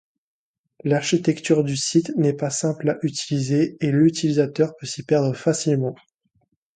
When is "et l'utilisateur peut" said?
3.81-4.87